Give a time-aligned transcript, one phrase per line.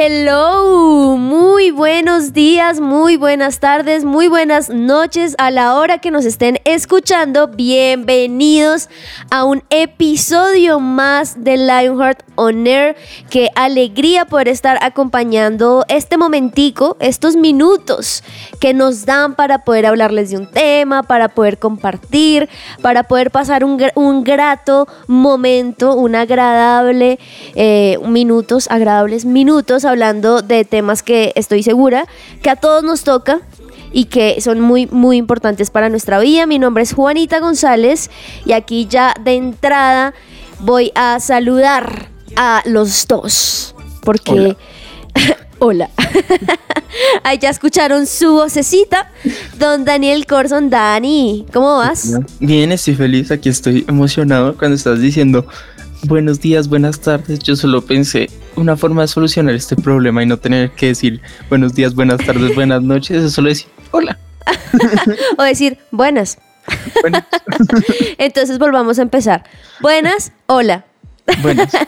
[0.00, 1.14] Hello,
[1.60, 6.58] muy buenos días, muy buenas tardes, muy buenas noches a la hora que nos estén
[6.64, 7.48] escuchando.
[7.48, 8.88] Bienvenidos
[9.30, 12.96] a un episodio más de Lionheart On Air.
[13.28, 18.24] Qué alegría poder estar acompañando este momentico, estos minutos
[18.58, 22.48] que nos dan para poder hablarles de un tema, para poder compartir,
[22.80, 27.18] para poder pasar un, un grato momento, un agradable
[27.54, 32.06] eh, minutos, agradables minutos hablando de temas que estoy segura
[32.42, 33.40] que a todos nos toca
[33.92, 36.46] y que son muy, muy importantes para nuestra vida.
[36.46, 38.08] Mi nombre es Juanita González
[38.46, 40.14] y aquí ya de entrada
[40.60, 44.56] voy a saludar a los dos porque...
[45.58, 45.90] Hola.
[47.24, 49.10] Ahí ya escucharon su vocecita.
[49.58, 50.70] Don Daniel Corson.
[50.70, 52.12] Dani, ¿cómo vas?
[52.38, 55.44] Bien, estoy feliz, aquí estoy emocionado cuando estás diciendo
[56.04, 57.40] buenos días, buenas tardes.
[57.40, 61.74] Yo solo pensé una forma de solucionar este problema y no tener que decir buenos
[61.74, 64.18] días, buenas tardes, buenas noches, es solo decir hola.
[65.38, 66.38] O decir, buenas.
[68.18, 69.44] Entonces volvamos a empezar.
[69.80, 70.84] Buenas, hola.
[71.42, 71.72] buenas.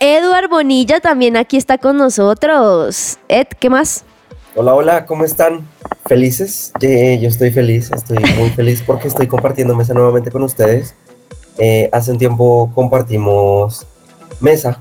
[0.00, 3.18] Eduard Bonilla también aquí está con nosotros.
[3.28, 4.04] Ed, ¿qué más?
[4.54, 5.66] Hola, hola, ¿cómo están?
[6.06, 6.72] ¿Felices?
[6.80, 10.94] Yo estoy feliz, estoy muy feliz porque estoy compartiendo mesa nuevamente con ustedes.
[11.58, 13.86] Eh, hace un tiempo compartimos
[14.40, 14.78] mesa,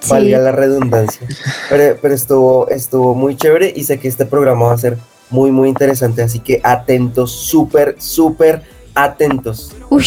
[0.00, 0.10] Sí.
[0.10, 1.26] valga la redundancia,
[1.68, 4.96] pero, pero estuvo, estuvo muy chévere y sé que este programa va a ser
[5.30, 8.62] muy, muy interesante, así que atentos, súper, súper
[8.94, 9.72] atentos.
[9.90, 10.04] Uy,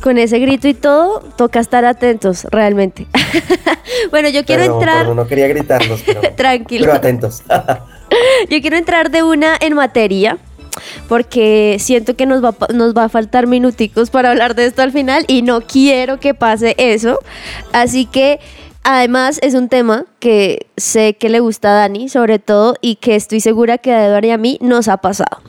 [0.00, 3.06] con ese grito y todo, toca estar atentos, realmente.
[4.10, 4.98] bueno, yo quiero Perdón, entrar.
[4.98, 6.84] perdón, no quería gritarlos, pero, Tranquilo.
[6.86, 7.42] pero atentos.
[8.48, 10.38] Yo quiero entrar de una en materia
[11.08, 14.92] porque siento que nos va, nos va a faltar minuticos para hablar de esto al
[14.92, 17.18] final y no quiero que pase eso.
[17.72, 18.40] Así que
[18.82, 23.16] además es un tema que sé que le gusta a Dani sobre todo y que
[23.16, 25.42] estoy segura que a Eduardo y a mí nos ha pasado.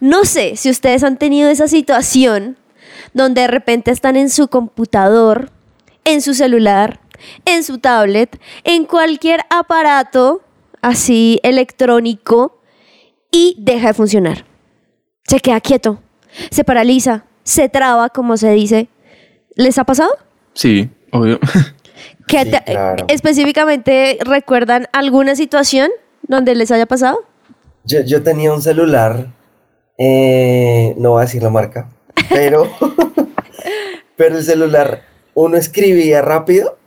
[0.00, 2.56] No sé si ustedes han tenido esa situación
[3.14, 5.50] donde de repente están en su computador,
[6.04, 7.00] en su celular,
[7.44, 10.42] en su tablet, en cualquier aparato
[10.82, 12.55] así electrónico
[13.36, 14.46] y deja de funcionar.
[15.28, 16.00] Se queda quieto,
[16.50, 18.88] se paraliza, se traba, como se dice.
[19.54, 20.10] ¿Les ha pasado?
[20.54, 21.38] Sí, obvio.
[22.26, 23.04] ¿Qué Sí, te- claro.
[23.08, 25.90] específicamente recuerdan alguna situación
[26.22, 27.24] donde les haya pasado?
[27.84, 29.26] Yo, yo tenía un celular,
[29.98, 31.88] eh, no voy a decir la marca,
[32.30, 32.68] pero,
[34.16, 35.02] pero el celular,
[35.34, 36.78] uno escribía rápido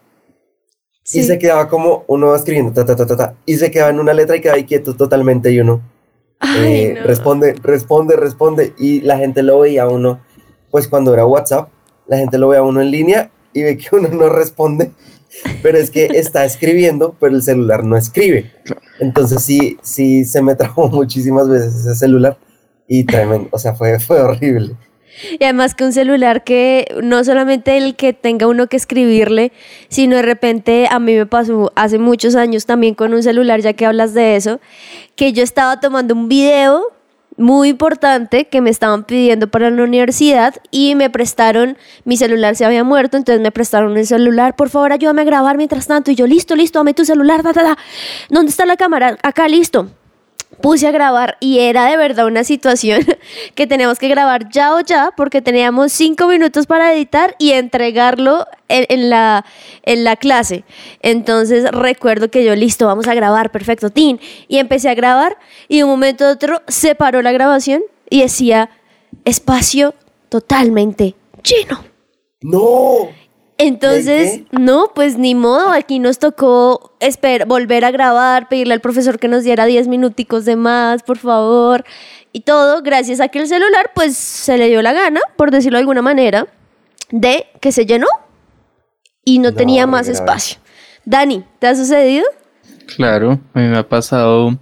[1.12, 3.92] y se quedaba como, uno va escribiendo, ta, ta, ta, ta, ta, y se quedaba
[3.92, 5.82] en una letra y quedaba ahí quieto totalmente y uno
[6.40, 7.04] Ay, eh, no.
[7.04, 10.22] responde, responde, responde, y la gente lo veía a uno,
[10.72, 11.70] pues cuando era WhatsApp,
[12.08, 14.92] la gente lo ve a uno en línea y ve que uno no responde,
[15.62, 18.52] pero es que está escribiendo, pero el celular no escribe.
[19.00, 22.38] Entonces sí, sí se me trabó muchísimas veces ese celular
[22.88, 24.76] y tremendo, o sea, fue, fue horrible.
[25.40, 29.52] Y además que un celular que no solamente el que tenga uno que escribirle,
[29.88, 33.74] sino de repente a mí me pasó hace muchos años también con un celular, ya
[33.74, 34.60] que hablas de eso,
[35.16, 36.94] que yo estaba tomando un video
[37.38, 42.66] muy importante que me estaban pidiendo para la universidad y me prestaron, mi celular se
[42.66, 46.16] había muerto, entonces me prestaron el celular, por favor ayúdame a grabar mientras tanto, y
[46.16, 47.78] yo listo, listo, dame tu celular, da, da, da.
[48.30, 49.18] ¿dónde está la cámara?
[49.24, 49.90] Acá, listo
[50.62, 53.06] puse a grabar y era de verdad una situación
[53.56, 58.46] que teníamos que grabar ya o ya porque teníamos cinco minutos para editar y entregarlo
[58.68, 59.46] en, en la,
[59.84, 60.64] en la clase.
[61.02, 64.20] Entonces recuerdo que yo, listo, vamos a grabar, perfecto, tin.
[64.48, 65.38] Y empecé a grabar
[65.68, 68.70] y de un momento a otro se paró la grabación y decía
[69.26, 69.94] espacio
[70.30, 71.84] totalmente lleno.
[72.42, 73.10] ¡No!
[73.60, 79.20] Entonces, no, pues ni modo, aquí nos tocó esper volver a grabar, pedirle al profesor
[79.20, 81.84] que nos diera 10 minuticos de más, por favor,
[82.32, 85.78] y todo, gracias a que el celular, pues se le dio la gana, por decirlo
[85.78, 86.48] de alguna manera,
[87.12, 88.08] de que se llenó
[89.26, 90.20] y no, No, tenía más grave.
[90.20, 90.58] espacio.
[91.04, 92.26] Dani, ¿te ha sucedido?
[92.96, 94.58] Claro, a mí me ha pasado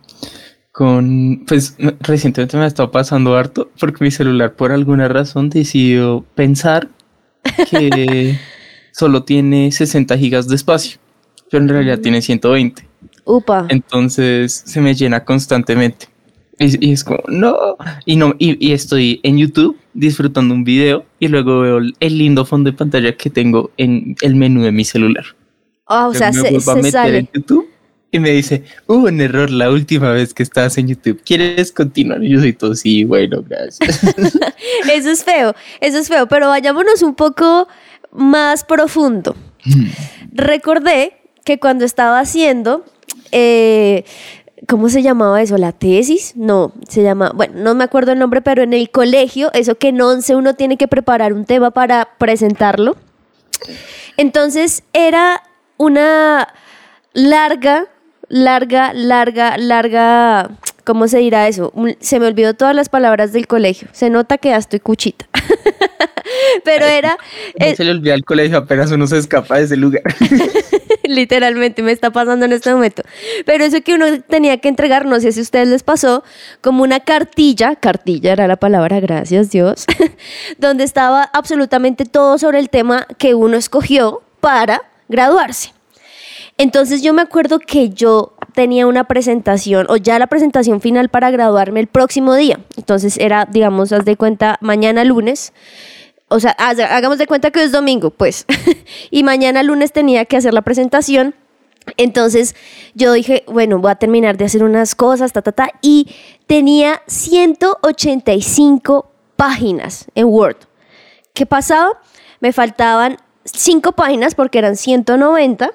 [0.71, 6.25] con, pues recientemente me ha estado pasando harto porque mi celular por alguna razón decidió
[6.35, 6.87] pensar
[7.69, 8.39] que
[8.97, 10.99] solo tiene 60 gigas de espacio,
[11.51, 12.87] pero en realidad tiene 120.
[13.25, 13.67] Upa.
[13.69, 16.07] Entonces se me llena constantemente.
[16.59, 17.77] Y, y es como, no.
[18.05, 22.43] Y, no y, y estoy en YouTube disfrutando un video y luego veo el, lindo
[22.43, 25.25] fondo de pantalla que tengo en el menú de mi celular.
[25.85, 27.17] Ah, o sea, me se, vuelvo a se meter sale.
[27.19, 27.69] en YouTube
[28.09, 31.21] y me dice, hubo un error la última vez que estabas en YouTube.
[31.23, 32.23] ¿Quieres continuar?
[32.23, 34.01] Y yo soy todo, sí, bueno, gracias.
[34.91, 37.67] Eso es feo, eso es feo, pero vayámonos un poco
[38.11, 39.35] más profundo.
[40.31, 41.13] Recordé
[41.43, 42.83] que cuando estaba haciendo,
[43.31, 44.03] eh,
[44.67, 45.57] ¿cómo se llamaba eso?
[45.57, 46.33] ¿La tesis?
[46.35, 49.89] No, se llama, bueno, no me acuerdo el nombre, pero en el colegio, eso que
[49.89, 52.97] en 11 uno tiene que preparar un tema para presentarlo.
[54.17, 55.43] Entonces era
[55.77, 56.47] una
[57.13, 57.85] larga,
[58.27, 60.49] larga, larga, larga,
[60.83, 61.71] ¿cómo se dirá eso?
[61.99, 63.87] Se me olvidó todas las palabras del colegio.
[63.91, 65.27] Se nota que ya estoy cuchita.
[66.63, 67.17] Pero era,
[67.59, 70.03] No eh, se le olvida el colegio, apenas uno se escapa de ese lugar.
[71.07, 73.03] literalmente me está pasando en este momento.
[73.45, 76.23] Pero eso que uno tenía que entregar, no sé si a ustedes les pasó,
[76.61, 79.85] como una cartilla, cartilla era la palabra, gracias Dios,
[80.57, 85.73] donde estaba absolutamente todo sobre el tema que uno escogió para graduarse.
[86.59, 91.29] Entonces yo me acuerdo que yo tenía una presentación o ya la presentación final para
[91.29, 92.59] graduarme el próximo día.
[92.75, 95.53] Entonces era, digamos, haz de cuenta, mañana lunes.
[96.29, 98.45] O sea, hagamos de cuenta que es domingo, pues.
[99.11, 101.35] y mañana lunes tenía que hacer la presentación.
[101.95, 102.55] Entonces
[102.95, 105.69] yo dije, bueno, voy a terminar de hacer unas cosas, ta, ta, ta.
[105.81, 106.13] Y
[106.45, 110.57] tenía 185 páginas en Word.
[111.33, 112.01] ¿Qué pasaba?
[112.41, 115.71] Me faltaban 5 páginas porque eran 190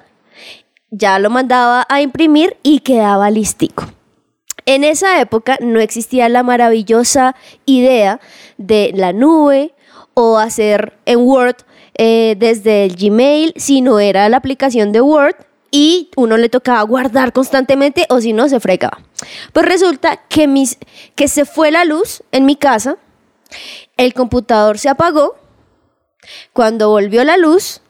[0.95, 3.85] ya lo mandaba a imprimir y quedaba listico.
[4.65, 7.35] En esa época no existía la maravillosa
[7.65, 8.21] idea
[8.57, 9.73] de la nube
[10.13, 11.57] o hacer en Word
[11.95, 15.35] eh, desde el Gmail, sino era la aplicación de Word
[15.71, 18.99] y uno le tocaba guardar constantemente o si no se fregaba.
[19.53, 20.77] Pues resulta que, mis,
[21.15, 22.97] que se fue la luz en mi casa,
[23.97, 25.35] el computador se apagó,
[26.53, 27.81] cuando volvió la luz,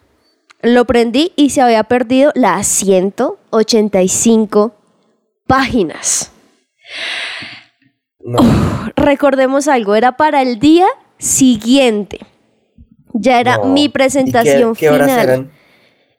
[0.62, 4.74] lo prendí y se había perdido las 185
[5.46, 6.32] páginas.
[8.20, 8.40] No.
[8.96, 10.88] Recordemos algo, era para el día
[11.24, 12.20] siguiente.
[13.14, 13.66] Ya era no.
[13.66, 15.30] mi ¿Y presentación qué, qué horas final.
[15.30, 15.52] eran?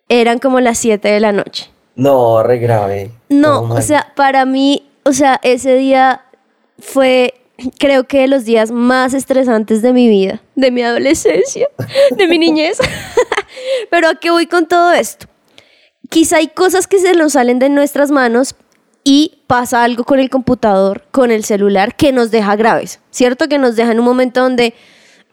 [0.09, 1.71] Eran como las 7 de la noche.
[1.97, 3.11] No, re grave.
[3.29, 6.25] No, o sea, para mí, o sea, ese día
[6.79, 7.35] fue,
[7.79, 11.69] creo que de los días más estresantes de mi vida, de mi adolescencia,
[12.17, 12.79] de mi niñez.
[13.91, 15.27] Pero ¿a qué voy con todo esto?
[16.11, 18.55] Quizá hay cosas que se nos salen de nuestras manos
[19.05, 23.49] y pasa algo con el computador, con el celular, que nos deja graves, ¿cierto?
[23.49, 24.75] Que nos deja en un momento donde,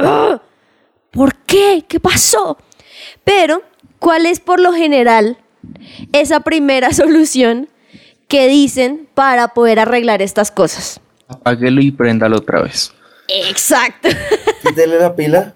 [0.05, 0.41] "Ah,
[1.11, 1.85] ¿por qué?
[1.87, 2.57] ¿Qué pasó?
[3.23, 3.61] Pero,
[3.99, 5.37] ¿cuál es por lo general
[6.13, 7.69] esa primera solución
[8.27, 10.99] que dicen para poder arreglar estas cosas?
[11.27, 12.93] Apáguelo y préndalo otra vez.
[13.27, 14.09] Exacto.
[14.63, 15.53] Quítele la pila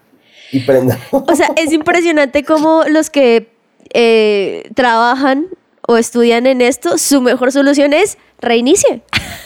[0.52, 0.98] y prenda.
[1.10, 3.50] O sea, es impresionante cómo los que
[3.92, 5.46] eh, trabajan
[5.86, 9.02] o estudian en esto, su mejor solución es reinicie.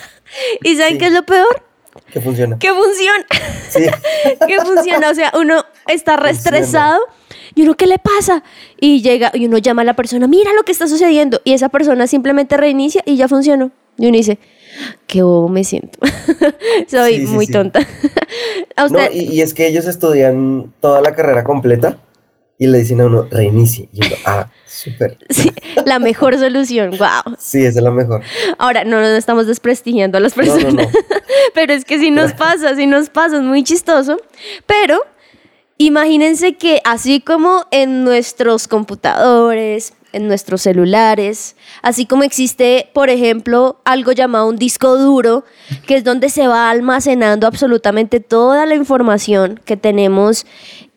[0.63, 0.99] ¿Y saben Sí.
[0.99, 1.63] qué es lo peor?
[2.13, 2.59] Que funciona.
[2.59, 3.27] Que funciona.
[3.69, 3.85] Sí.
[4.47, 5.11] que funciona.
[5.11, 6.59] O sea, uno está re Funciona.
[6.59, 7.01] estresado
[7.55, 8.43] y uno, ¿qué le pasa?
[8.81, 11.41] Y llega y uno llama a la persona, mira lo que está sucediendo.
[11.45, 13.71] Y esa persona simplemente reinicia y ya funcionó.
[13.99, 14.39] Y uno dice,
[15.07, 15.99] qué bobo me siento.
[16.89, 17.53] Soy Sí, sí, muy sí.
[17.53, 17.81] tonta.
[18.77, 21.99] a No, y es que ellos estudian toda la carrera completa
[22.61, 23.89] y le dicen a uno, reinicie.
[23.91, 25.17] Y uno, ah, súper.
[25.31, 25.51] sí,
[25.87, 26.91] la mejor solución.
[26.91, 27.37] Wow.
[27.39, 28.23] Sí, esa es la mejor.
[28.59, 30.75] Ahora, no, no estamos desprestigiando a las personas.
[30.75, 30.91] no, no.
[31.55, 34.19] Pero es que si nos pasa, si nos pasa, es muy chistoso.
[34.67, 35.01] Pero
[35.79, 43.81] imagínense que así como en nuestros computadores, en nuestros celulares, así como existe, por ejemplo,
[43.85, 45.45] algo llamado un disco duro,
[45.87, 50.47] que es donde se va almacenando absolutamente toda la información que tenemos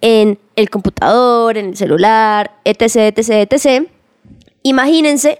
[0.01, 3.87] en el computador, en el celular, etc., etc., etc.
[4.63, 5.39] Imagínense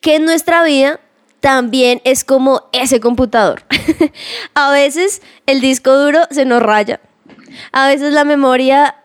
[0.00, 1.00] que en nuestra vida
[1.40, 3.62] también es como ese computador.
[4.54, 7.00] a veces el disco duro se nos raya,
[7.72, 8.96] a veces la memoria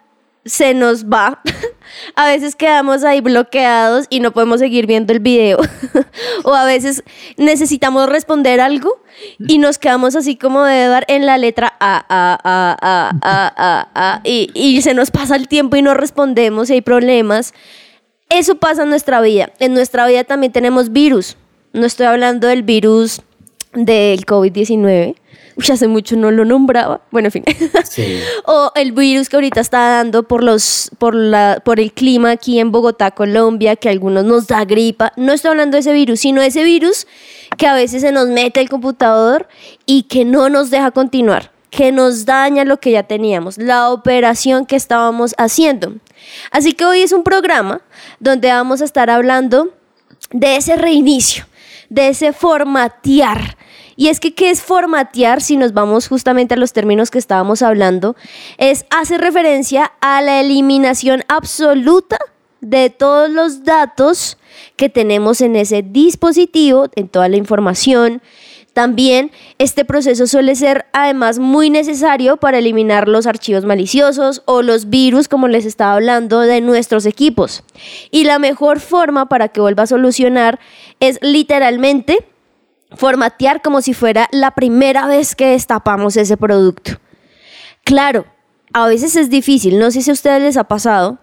[0.46, 1.42] se nos va,
[2.16, 5.60] a veces quedamos ahí bloqueados y no podemos seguir viendo el video,
[6.44, 7.04] o a veces
[7.38, 9.02] necesitamos responder algo
[9.40, 13.54] y nos quedamos así como de dar en la letra A, A, A, A, A,
[13.56, 17.54] A, A, y, y se nos pasa el tiempo y no respondemos y hay problemas.
[18.30, 19.52] Eso pasa en nuestra vida.
[19.60, 21.38] En nuestra vida también tenemos virus.
[21.72, 23.22] No estoy hablando del virus
[23.74, 25.16] del COVID-19,
[25.56, 27.02] Uy, hace mucho no lo nombraba.
[27.12, 27.44] Bueno, en fin.
[27.90, 28.20] Sí.
[28.46, 32.60] o el virus que ahorita está dando por los por la por el clima aquí
[32.60, 35.14] en Bogotá, Colombia, que a algunos nos da gripa.
[35.16, 37.08] No estoy hablando de ese virus, sino de ese virus
[37.58, 39.48] que a veces se nos mete el computador
[39.86, 44.66] y que no nos deja continuar, que nos daña lo que ya teníamos, la operación
[44.66, 45.94] que estábamos haciendo.
[46.52, 47.82] Así que hoy es un programa
[48.20, 49.74] donde vamos a estar hablando
[50.32, 51.46] de ese reinicio,
[51.90, 53.58] de ese formatear.
[53.96, 55.42] Y es que, ¿qué es formatear?
[55.42, 58.16] Si nos vamos justamente a los términos que estábamos hablando,
[58.58, 62.18] es hacer referencia a la eliminación absoluta
[62.62, 64.38] de todos los datos
[64.76, 68.22] que tenemos en ese dispositivo, en toda la información.
[68.74, 74.90] También este proceso suele ser además muy necesario para eliminar los archivos maliciosos o los
[74.90, 77.64] virus, como les estaba hablando, de nuestros equipos.
[78.10, 80.60] Y la mejor forma para que vuelva a solucionar
[81.00, 82.26] es literalmente
[82.96, 86.94] formatear como si fuera la primera vez que destapamos ese producto.
[87.84, 88.26] Claro,
[88.74, 91.20] a veces es difícil, no sé si a ustedes les ha pasado.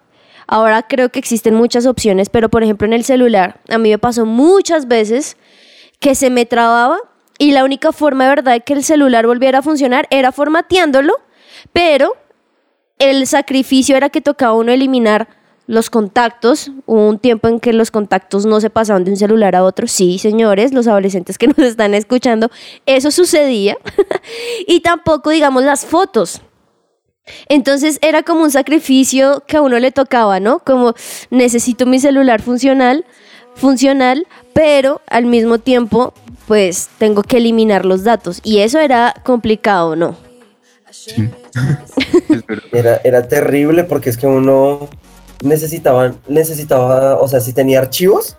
[0.46, 3.98] Ahora creo que existen muchas opciones, pero por ejemplo en el celular, a mí me
[3.98, 5.36] pasó muchas veces
[6.00, 6.98] que se me trababa
[7.38, 11.14] y la única forma de verdad de que el celular volviera a funcionar era formateándolo,
[11.72, 12.16] pero
[12.98, 15.39] el sacrificio era que tocaba uno eliminar
[15.70, 19.54] los contactos, hubo un tiempo en que los contactos no se pasaban de un celular
[19.54, 19.86] a otro.
[19.86, 22.50] Sí, señores, los adolescentes que nos están escuchando,
[22.86, 23.78] eso sucedía.
[24.66, 26.42] y tampoco, digamos, las fotos.
[27.48, 30.58] Entonces era como un sacrificio que a uno le tocaba, ¿no?
[30.58, 30.94] Como
[31.30, 33.04] necesito mi celular funcional,
[33.54, 36.14] funcional, pero al mismo tiempo,
[36.48, 38.40] pues tengo que eliminar los datos.
[38.42, 40.16] Y eso era complicado, ¿no?
[42.72, 44.88] era, era terrible porque es que uno
[45.42, 48.36] necesitaban, necesitaba, o sea, si tenía archivos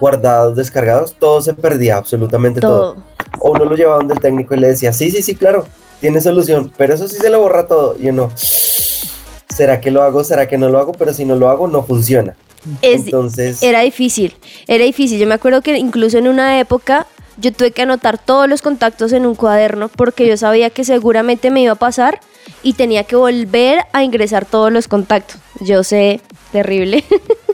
[0.00, 2.96] guardados, descargados, todo se perdía, absolutamente todo.
[3.38, 5.66] O uno lo llevaba donde el técnico y le decía, sí, sí, sí, claro,
[6.00, 7.96] tiene solución, pero eso sí se lo borra todo.
[7.98, 10.24] Y uno, ¿será que lo hago?
[10.24, 10.92] ¿Será que no lo hago?
[10.92, 12.36] Pero si no lo hago, no funciona.
[12.82, 13.62] Entonces...
[13.62, 14.34] Era difícil,
[14.66, 15.18] era difícil.
[15.18, 17.06] Yo me acuerdo que incluso en una época
[17.36, 21.50] yo tuve que anotar todos los contactos en un cuaderno porque yo sabía que seguramente
[21.50, 22.20] me iba a pasar
[22.62, 25.38] y tenía que volver a ingresar todos los contactos.
[25.60, 26.20] Yo sé,
[26.52, 27.04] terrible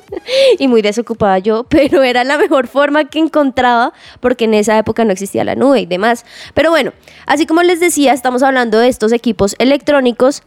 [0.59, 5.04] y muy desocupada yo, pero era la mejor forma que encontraba porque en esa época
[5.04, 6.25] no existía la nube y demás.
[6.54, 6.92] Pero bueno,
[7.26, 10.42] así como les decía, estamos hablando de estos equipos electrónicos,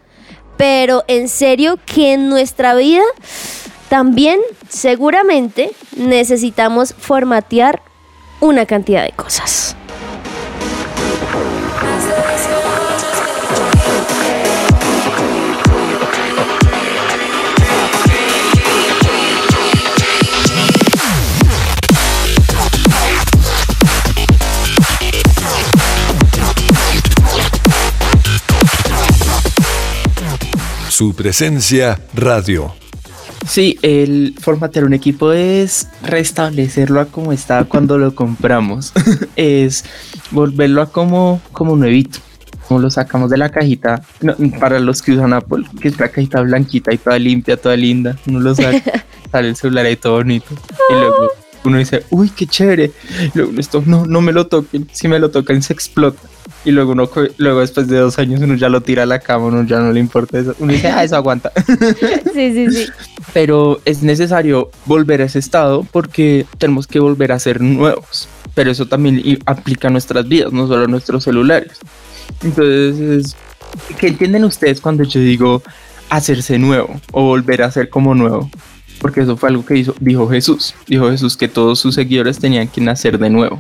[0.58, 3.04] pero en serio que en nuestra vida
[3.90, 7.82] también seguramente necesitamos formatear
[8.40, 9.76] una cantidad de cosas.
[31.04, 32.74] Su presencia radio.
[33.46, 38.94] Sí, el formatear un equipo es restablecerlo a como estaba cuando lo compramos.
[39.36, 39.84] es
[40.32, 42.20] volverlo a como, como nuevito.
[42.70, 44.02] Como lo sacamos de la cajita.
[44.62, 48.18] para los que usan Apple, que es la cajita blanquita y toda limpia, toda linda.
[48.26, 50.56] Uno lo saca, sale el celular ahí todo bonito.
[50.90, 52.92] Y luego uno dice, uy, qué chévere.
[53.20, 54.88] Y luego esto, no, no me lo toquen.
[54.92, 56.20] Si me lo tocan, se explota.
[56.66, 59.46] Y luego uno, luego después de dos años, uno ya lo tira a la cama,
[59.46, 60.56] uno ya no le importa eso.
[60.60, 61.52] Uno dice, ah, eso aguanta.
[62.34, 62.88] Sí, sí, sí.
[63.34, 68.28] Pero es necesario volver a ese estado porque tenemos que volver a ser nuevos.
[68.56, 71.80] Pero eso también aplica a nuestras vidas, no solo a nuestros celulares.
[72.44, 73.36] Entonces,
[74.00, 75.62] ¿qué entienden ustedes cuando yo digo
[76.10, 78.50] hacerse nuevo o volver a ser como nuevo?
[79.04, 80.74] Porque eso fue algo que dijo Jesús.
[80.88, 83.60] Dijo Jesús que todos sus seguidores tenían que nacer de nuevo.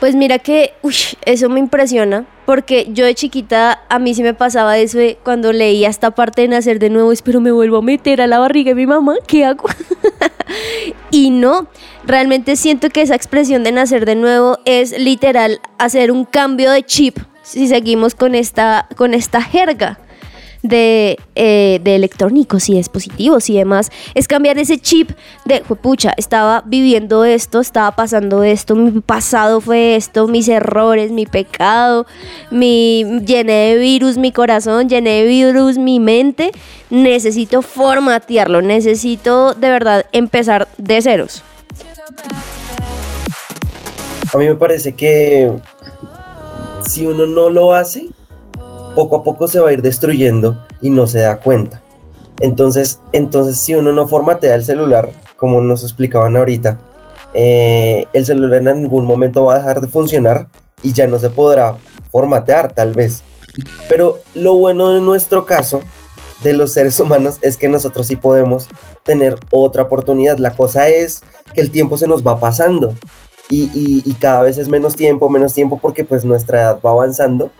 [0.00, 0.94] Pues mira que uy,
[1.26, 5.90] eso me impresiona, porque yo de chiquita a mí sí me pasaba eso cuando leía
[5.90, 8.76] esta parte de nacer de nuevo, espero me vuelvo a meter a la barriga de
[8.76, 9.68] mi mamá, ¿qué hago?
[11.10, 11.68] y no,
[12.06, 16.82] realmente siento que esa expresión de nacer de nuevo es literal hacer un cambio de
[16.84, 19.98] chip si seguimos con esta, con esta jerga
[20.62, 25.10] de, eh, de electrónicos y dispositivos y demás, es cambiar ese chip
[25.44, 31.26] de, pucha, estaba viviendo esto, estaba pasando esto, mi pasado fue esto, mis errores, mi
[31.26, 32.06] pecado,
[32.50, 36.52] mi llené de virus mi corazón, llené de virus mi mente,
[36.90, 41.42] necesito formatearlo, necesito de verdad empezar de ceros.
[44.32, 45.50] A mí me parece que
[46.86, 48.08] si uno no lo hace,
[48.94, 51.82] poco a poco se va a ir destruyendo y no se da cuenta.
[52.40, 56.78] Entonces, entonces si uno no formatea el celular, como nos explicaban ahorita,
[57.34, 60.48] eh, el celular en algún momento va a dejar de funcionar
[60.82, 61.76] y ya no se podrá
[62.10, 63.22] formatear, tal vez.
[63.88, 65.82] Pero lo bueno de nuestro caso,
[66.42, 68.68] de los seres humanos, es que nosotros sí podemos
[69.04, 70.38] tener otra oportunidad.
[70.38, 71.22] La cosa es
[71.54, 72.94] que el tiempo se nos va pasando
[73.50, 77.50] y, y cada vez es menos tiempo, menos tiempo porque pues nuestra edad va avanzando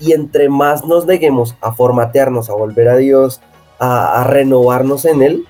[0.00, 3.40] y entre más nos neguemos a formatearnos, a volver a Dios,
[3.78, 5.44] a, renovarnos en Él,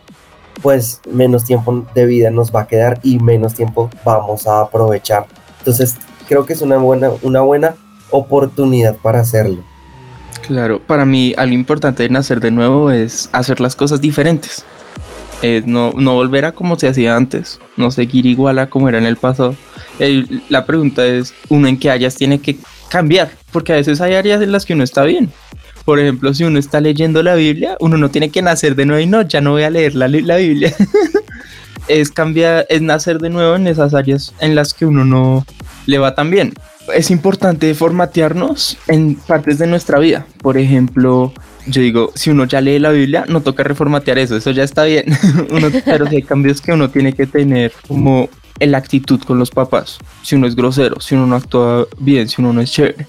[0.62, 5.26] pues menos tiempo de vida nos va a quedar y menos tiempo vamos a aprovechar.
[5.58, 5.96] Entonces,
[6.28, 7.74] creo que es una buena, una buena
[8.10, 9.62] oportunidad para hacerlo.
[10.46, 14.64] Claro, para mí algo importante de nacer de nuevo es hacer las cosas diferentes.
[15.64, 19.06] no, no volver a como se hacía antes, no seguir igual a como era en
[19.06, 19.54] el pasado.
[20.48, 22.58] la pregunta es, uno en qué áreas tiene que
[22.90, 25.30] cambiar, porque a veces hay áreas en las que uno está bien.
[25.86, 29.00] Por ejemplo, si uno está leyendo la Biblia, uno no tiene que nacer de nuevo
[29.00, 30.74] y no, ya no voy a leer la, la Biblia.
[31.88, 35.46] es cambiar, es nacer de nuevo en esas áreas en las que uno no
[35.86, 36.52] le va tan bien.
[36.94, 40.26] Es importante formatearnos en partes de nuestra vida.
[40.42, 41.32] Por ejemplo,
[41.66, 44.84] yo digo, si uno ya lee la Biblia, no toca reformatear eso, eso ya está
[44.84, 45.04] bien.
[45.84, 48.28] pero si hay cambios que uno tiene que tener como
[48.60, 52.40] la actitud con los papás, si uno es grosero, si uno no actúa bien, si
[52.40, 53.06] uno no es chévere,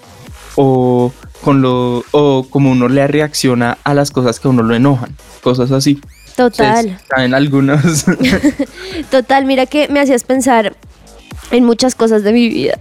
[0.56, 4.76] o con lo o como uno le reacciona a las cosas que a uno lo
[4.76, 6.00] enojan, cosas así.
[6.36, 7.00] Total.
[7.18, 8.06] En algunos.
[9.12, 10.76] Total, mira que me hacías pensar
[11.52, 12.80] en muchas cosas de mi vida.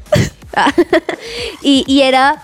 [1.63, 2.43] y, y, era,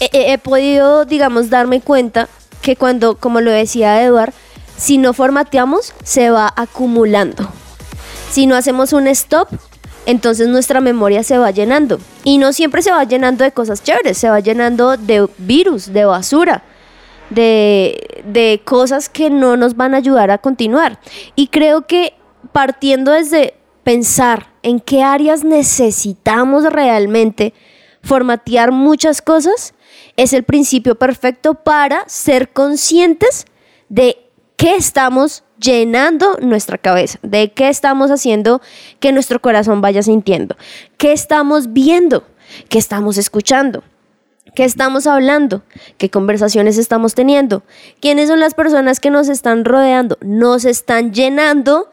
[0.00, 2.28] he, he, podido, digamos, darme cuenta
[2.60, 4.32] que cuando, como lo decía Eduard,
[4.76, 7.48] si no formateamos, se va acumulando.
[8.34, 9.46] Si no hacemos un stop,
[10.06, 12.00] entonces nuestra memoria se va llenando.
[12.24, 16.04] Y no siempre se va llenando de cosas chéveres, se va llenando de virus, de
[16.04, 16.64] basura,
[17.30, 20.98] de, de cosas que no nos van a ayudar a continuar.
[21.36, 22.14] Y creo que
[22.50, 27.54] partiendo desde pensar en qué áreas necesitamos realmente
[28.02, 29.74] formatear muchas cosas,
[30.16, 33.46] es el principio perfecto para ser conscientes
[33.88, 38.60] de qué estamos llenando nuestra cabeza, de qué estamos haciendo
[39.00, 40.56] que nuestro corazón vaya sintiendo,
[40.98, 42.24] qué estamos viendo,
[42.68, 43.82] qué estamos escuchando,
[44.54, 45.62] qué estamos hablando,
[45.96, 47.62] qué conversaciones estamos teniendo,
[48.00, 51.90] quiénes son las personas que nos están rodeando, nos están llenando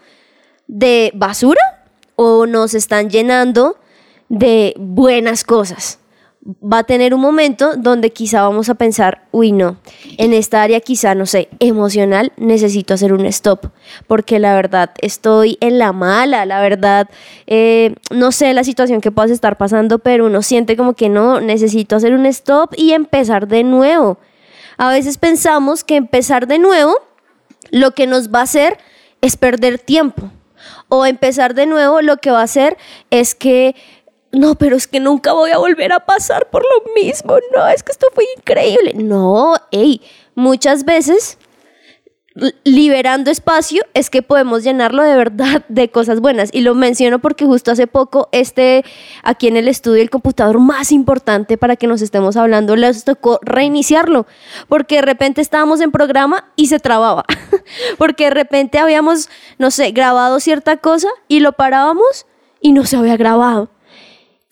[0.68, 1.62] de basura
[2.16, 3.78] o nos están llenando
[4.28, 6.01] de buenas cosas
[6.46, 9.78] va a tener un momento donde quizá vamos a pensar, uy, no,
[10.18, 13.68] en esta área quizá, no sé, emocional, necesito hacer un stop,
[14.08, 17.10] porque la verdad estoy en la mala, la verdad,
[17.46, 21.42] eh, no sé la situación que puedas estar pasando, pero uno siente como que no,
[21.42, 24.18] necesito hacer un stop y empezar de nuevo.
[24.78, 26.96] A veces pensamos que empezar de nuevo
[27.70, 28.78] lo que nos va a hacer
[29.22, 30.32] es perder tiempo.
[30.90, 32.78] O empezar de nuevo lo que va a hacer
[33.12, 33.76] es que
[34.32, 37.84] no, pero es que nunca voy a volver a pasar por lo mismo, no, es
[37.84, 38.94] que esto fue increíble.
[38.96, 40.02] No, hey,
[40.36, 41.38] muchas veces
[42.64, 46.50] liberando espacio es que podemos llenarlo de verdad de cosas buenas.
[46.54, 48.86] Y lo menciono porque justo hace poco, este,
[49.24, 53.40] aquí en el estudio, el computador más importante para que nos estemos hablando, les tocó
[53.42, 54.28] reiniciarlo,
[54.68, 57.26] porque de repente estábamos en programa y se trababa,
[57.98, 62.26] porque de repente habíamos, no sé, grabado cierta cosa y lo parábamos
[62.62, 63.70] y no se había grabado.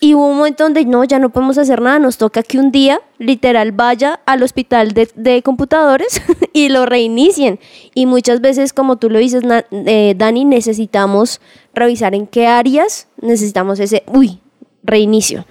[0.01, 2.71] Y hubo un momento donde no, ya no podemos hacer nada, nos toca que un
[2.71, 6.21] día literal vaya al hospital de, computadores
[6.53, 7.59] y lo reinicien.
[7.93, 11.41] Y muchas veces, como tú lo dices, eh, Dani, necesitamos
[11.73, 14.39] revisar en qué áreas necesitamos ese, uy,
[14.83, 15.45] reinicio.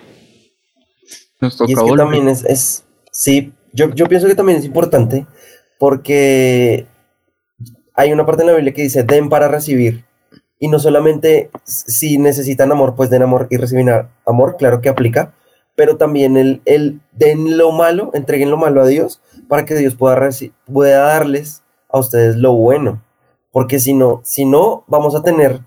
[1.40, 4.64] Nos toca y es que también es, es sí, yo, yo pienso que también es
[4.64, 5.26] importante
[5.78, 6.86] porque
[7.94, 10.07] hay una parte en la Biblia que dice, den para recibir.
[10.58, 13.90] Y no solamente si necesitan amor, pues den amor y reciben
[14.26, 15.34] amor, claro que aplica,
[15.76, 19.94] pero también el, el den lo malo, entreguen lo malo a Dios para que Dios
[19.94, 20.28] pueda,
[20.66, 23.02] pueda darles a ustedes lo bueno.
[23.52, 25.60] Porque si no, si no, vamos a tener,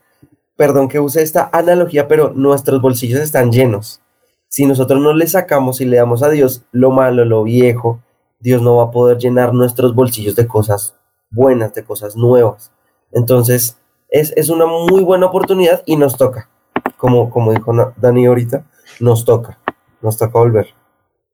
[0.56, 4.02] perdón que use esta analogía, pero nuestros bolsillos están llenos.
[4.48, 8.02] Si nosotros no le sacamos y le damos a Dios lo malo, lo viejo,
[8.42, 10.96] Dios no va a poder llenar nuestros bolsillos de cosas
[11.30, 12.72] buenas, de cosas nuevas.
[13.14, 13.78] Entonces,
[14.12, 16.50] es, una muy buena oportunidad y nos toca.
[16.98, 18.66] Como, como dijo Dani ahorita,
[19.00, 19.58] nos toca,
[20.02, 20.68] nos toca volver.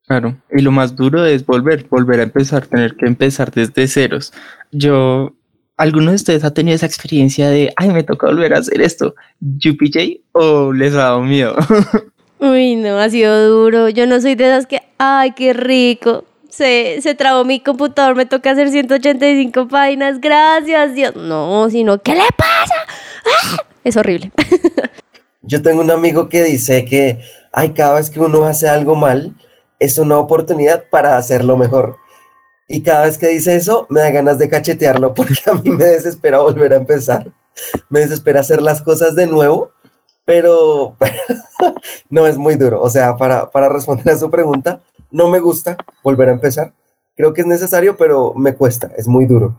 [0.06, 4.32] Claro, y lo más duro es volver, volver a empezar, tener que empezar desde ceros.
[4.72, 5.34] Yo,
[5.76, 9.16] ¿alguno de ustedes ha tenido esa experiencia de, ay, me toca volver a hacer esto,
[9.42, 11.56] UPJ, o les ha dado miedo?
[12.40, 13.90] Uy, no, ha sido duro.
[13.90, 16.24] Yo no soy de esas que, ay, qué rico
[16.58, 21.16] se, se trabó mi computador, me toca hacer 185 páginas, gracias Dios.
[21.16, 22.74] No, sino, ¿qué le pasa?
[23.26, 23.58] ¡Ah!
[23.84, 24.32] Es horrible.
[25.44, 27.20] Yo tengo un amigo que dice que,
[27.54, 29.36] ay, cada vez que uno hace algo mal,
[29.80, 31.98] es una oportunidad para hacerlo mejor.
[32.68, 35.86] Y cada vez que dice eso, me da ganas de cachetearlo porque a mí me
[35.86, 37.32] desespera volver a empezar.
[37.90, 39.72] Me desespera hacer las cosas de nuevo,
[40.26, 40.98] pero,
[42.10, 42.82] no es muy duro.
[42.82, 46.74] O sea, para, para responder a su pregunta, no me gusta volver a empezar.
[47.16, 49.56] Creo que es necesario, pero me cuesta, es muy duro.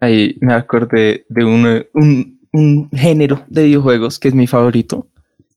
[0.00, 5.08] Ahí me acordé de un, un, un género de videojuegos que es mi favorito,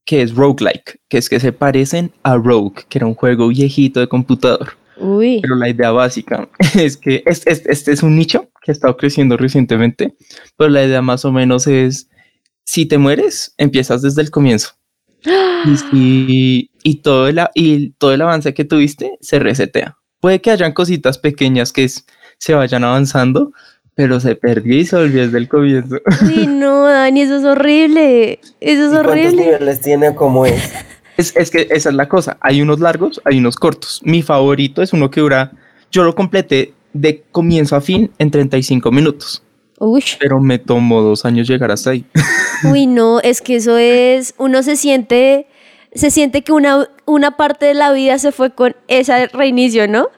[0.06, 4.00] que es roguelike, que es que se parecen a Rogue, que era un juego viejito
[4.00, 4.74] de computador.
[4.98, 5.40] Uy.
[5.42, 9.38] Pero la idea básica es que este, este es un nicho que ha estado creciendo
[9.38, 10.16] recientemente,
[10.58, 12.10] pero la idea más o menos es,
[12.64, 14.72] si te mueres, empiezas desde el comienzo.
[15.94, 19.98] Y, y, todo el, y todo el avance que tuviste se resetea.
[20.20, 21.88] Puede que hayan cositas pequeñas que
[22.38, 23.54] se vayan avanzando,
[23.96, 25.98] pero se perdió y se volvió desde el comienzo.
[26.26, 28.40] Uy, no, Dani, eso es horrible.
[28.60, 29.22] Eso es ¿Y horrible.
[29.24, 30.72] ¿Cuántos niveles tiene como es?
[31.18, 32.38] Es, es que esa es la cosa.
[32.42, 34.02] Hay unos largos, hay unos cortos.
[34.04, 35.52] Mi favorito es uno que dura,
[35.92, 39.44] yo lo completé de comienzo a fin en 35 minutos,
[39.80, 40.04] Uy.
[40.20, 42.06] pero me tomó dos años llegar hasta ahí.
[42.72, 45.48] Uy, no, es que eso es, uno se siente,
[45.94, 50.10] se siente que una, una parte de la vida se fue con ese reinicio, ¿no?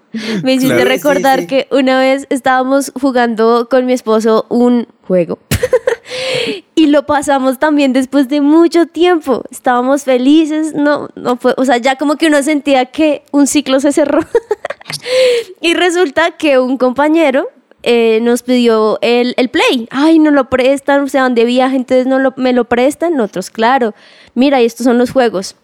[0.44, 0.90] Me hiciste Claro.
[0.90, 1.48] Recordar sí.
[1.48, 5.40] que una vez estábamos jugando con mi esposo un juego
[6.76, 9.44] y lo pasamos también después de mucho tiempo.
[9.50, 13.80] Estábamos felices, no, no fue, o sea, ya como que uno sentía que un ciclo
[13.80, 14.20] se cerró.
[15.62, 17.50] y resulta que un compañero
[17.82, 19.88] eh, nos pidió el, el play.
[19.90, 23.16] Ay, no lo prestan, o sea, de viaje, entonces no lo, me lo prestan.
[23.16, 23.96] Nosotros, claro,
[24.36, 25.56] mira, y estos son los juegos.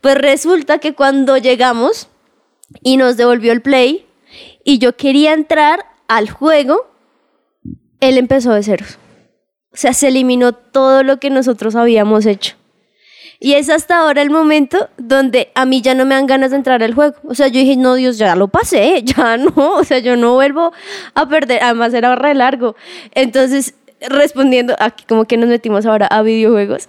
[0.00, 2.08] Pues resulta que cuando llegamos
[2.82, 4.06] y nos devolvió el play
[4.64, 6.90] y yo quería entrar al juego,
[8.00, 8.98] él empezó de ceros.
[9.72, 12.56] O sea, se eliminó todo lo que nosotros habíamos hecho.
[13.42, 16.58] Y es hasta ahora el momento donde a mí ya no me dan ganas de
[16.58, 17.16] entrar al juego.
[17.24, 19.52] O sea, yo dije, no, Dios, ya lo pasé, ya no.
[19.76, 20.72] O sea, yo no vuelvo
[21.14, 21.62] a perder.
[21.62, 22.76] Además, era re largo.
[23.12, 23.74] Entonces,
[24.08, 26.84] respondiendo, aquí como que nos metimos ahora a videojuegos.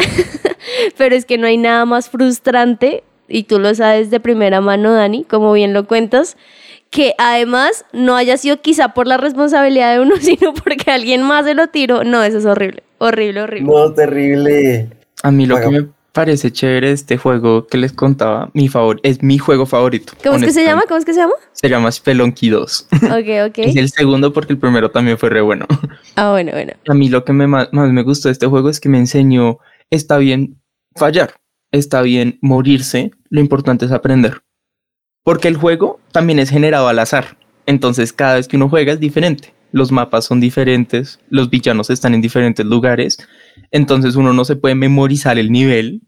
[0.97, 4.93] Pero es que no hay nada más frustrante, y tú lo sabes de primera mano,
[4.93, 6.37] Dani, como bien lo cuentas,
[6.89, 11.45] que además no haya sido quizá por la responsabilidad de uno, sino porque alguien más
[11.45, 12.03] se lo tiró.
[12.03, 12.83] No, eso es horrible.
[12.97, 13.73] Horrible, horrible.
[13.73, 14.89] No, terrible.
[15.23, 19.23] A mí lo que me parece chévere este juego que les contaba, mi favor, es
[19.23, 20.13] mi juego favorito.
[20.23, 20.83] ¿Cómo es que se llama?
[20.87, 21.33] ¿Cómo es que se llama?
[21.53, 22.87] Se llama Spelunky 2.
[23.11, 23.57] Ok, ok.
[23.59, 25.65] Es el segundo porque el primero también fue re bueno.
[26.15, 26.73] Ah, bueno, bueno.
[26.87, 29.59] A mí lo que me más, me gustó de este juego es que me enseñó,
[29.89, 30.61] está bien
[30.95, 31.35] fallar,
[31.71, 34.41] está bien morirse, lo importante es aprender.
[35.23, 37.37] Porque el juego también es generado al azar.
[37.65, 39.53] Entonces cada vez que uno juega es diferente.
[39.71, 43.17] Los mapas son diferentes, los villanos están en diferentes lugares.
[43.71, 46.01] Entonces uno no se puede memorizar el nivel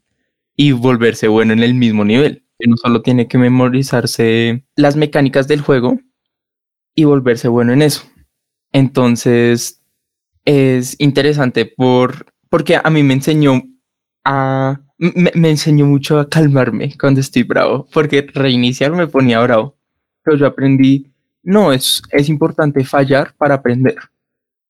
[0.55, 2.45] y volverse bueno en el mismo nivel.
[2.65, 5.99] Uno solo tiene que memorizarse las mecánicas del juego
[6.95, 8.03] y volverse bueno en eso.
[8.71, 9.83] Entonces
[10.45, 13.63] es interesante por, porque a mí me enseñó
[14.23, 14.79] a...
[14.97, 19.75] Me, enseñó mucho a calmarme cuando estoy bravo, porque reiniciar me ponía bravo.
[20.23, 21.12] Pero yo aprendí,
[21.43, 23.95] no, es, es importante fallar para aprender.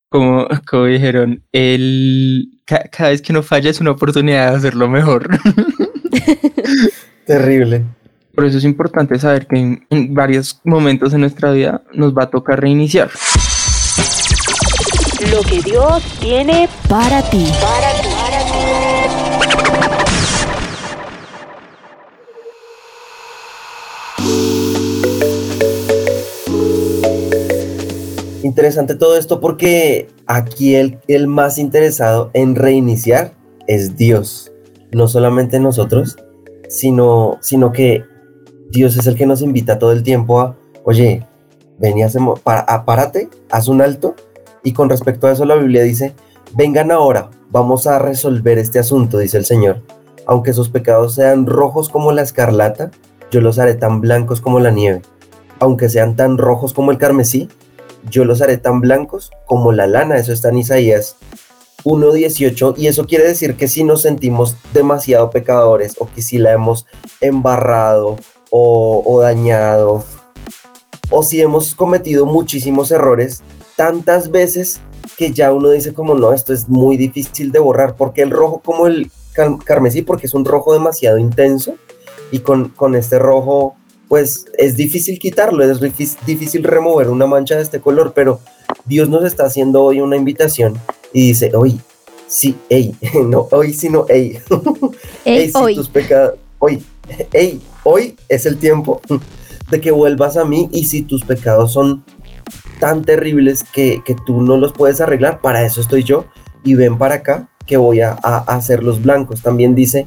[0.10, 4.90] Como, como dijeron, el, ca- cada vez que uno falla es una oportunidad de hacerlo
[4.90, 5.28] mejor.
[7.26, 7.84] Terrible.
[8.36, 12.24] Por eso es importante saber que en, en varios momentos en nuestra vida nos va
[12.24, 13.10] a tocar reiniciar.
[15.32, 17.46] Lo que Dios tiene Para ti.
[28.44, 33.34] Interesante todo esto porque aquí el, el más interesado en reiniciar
[33.68, 34.52] es Dios.
[34.92, 36.18] No solamente nosotros,
[36.68, 38.04] sino, sino que
[38.70, 41.26] Dios es el que nos invita todo el tiempo a, oye,
[41.80, 44.14] ven y hacemos, pa- a- párate, haz un alto.
[44.62, 46.14] Y con respecto a eso la Biblia dice,
[46.54, 49.82] vengan ahora, vamos a resolver este asunto, dice el Señor.
[50.26, 52.92] Aunque sus pecados sean rojos como la escarlata,
[53.32, 55.02] yo los haré tan blancos como la nieve.
[55.60, 57.48] Aunque sean tan rojos como el carmesí,
[58.10, 60.18] yo los haré tan blancos como la lana.
[60.18, 61.16] Eso está en Isaías
[61.84, 66.54] 1.18 y eso quiere decir que si nos sentimos demasiado pecadores o que si la
[66.54, 66.86] hemos
[67.22, 68.16] embarrado
[68.50, 70.04] o, dañado
[71.10, 73.42] o si hemos cometido muchísimos errores
[73.76, 74.80] tantas veces
[75.18, 78.62] que ya uno dice como no, esto es muy difícil de borrar porque el rojo
[78.64, 81.74] como el car- carmesí porque es un rojo demasiado intenso
[82.32, 83.76] y con, con este rojo
[84.14, 88.42] pues es difícil quitarlo, es difí- difícil remover una mancha de este color, pero
[88.86, 90.78] Dios nos está haciendo hoy una invitación
[91.14, 91.82] y dice, hoy,
[92.28, 92.96] sí, ey,
[93.26, 94.38] no, hoy, sino, ey,
[95.26, 95.74] Ey, Ey, si hoy.
[95.76, 96.84] tus pecados, hoy,
[97.32, 99.02] ey, hoy es el tiempo
[99.72, 102.04] de que vuelvas a mí y si tus pecados son
[102.80, 106.26] tan terribles que, que tú no los puedes arreglar, para eso estoy yo
[106.64, 109.42] y ven para acá que voy a, a hacerlos blancos.
[109.42, 110.06] También dice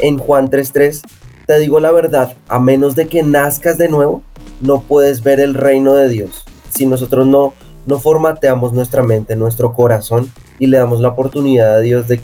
[0.00, 1.00] en Juan 3.3,
[1.46, 4.22] te digo la verdad, a menos de que nazcas de nuevo,
[4.60, 6.44] no puedes ver el reino de Dios.
[6.70, 7.54] Si nosotros no,
[7.86, 12.20] no formateamos nuestra mente, nuestro corazón y le damos la oportunidad a Dios de,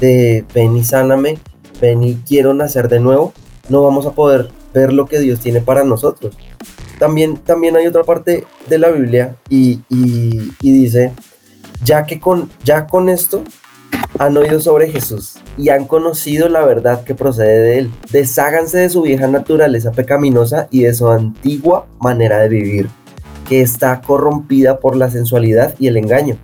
[0.00, 1.38] de ven y sáname,
[1.80, 3.32] ven y quiero nacer de nuevo,
[3.68, 6.36] no vamos a poder ver lo que Dios tiene para nosotros.
[6.98, 11.12] También, también hay otra parte de la Biblia y, y, dice,
[11.84, 13.42] ya que con, ya con esto
[14.18, 17.90] han oído sobre Jesús y han conocido la verdad que procede de él.
[18.10, 22.88] Desháganse de su vieja naturaleza pecaminosa y de su antigua manera de vivir,
[23.48, 26.36] que está corrompida por la sensualidad y el engaño.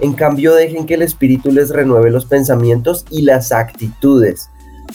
[0.00, 4.48] En cambio, dejen que el Espíritu les renueve los pensamientos y las actitudes.